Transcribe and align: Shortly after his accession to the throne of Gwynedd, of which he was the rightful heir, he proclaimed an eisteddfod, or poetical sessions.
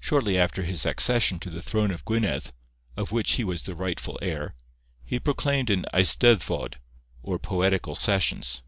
Shortly 0.00 0.38
after 0.38 0.62
his 0.62 0.86
accession 0.86 1.38
to 1.40 1.50
the 1.50 1.60
throne 1.60 1.90
of 1.90 2.06
Gwynedd, 2.06 2.52
of 2.96 3.12
which 3.12 3.32
he 3.32 3.44
was 3.44 3.64
the 3.64 3.74
rightful 3.74 4.18
heir, 4.22 4.54
he 5.04 5.20
proclaimed 5.20 5.68
an 5.68 5.84
eisteddfod, 5.92 6.76
or 7.22 7.38
poetical 7.38 7.96
sessions. 7.96 8.62